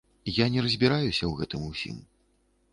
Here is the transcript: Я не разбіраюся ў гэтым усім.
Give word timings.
Я 0.35 0.45
не 0.53 0.63
разбіраюся 0.67 1.13
ў 1.27 1.31
гэтым 1.43 1.69
усім. 1.71 2.03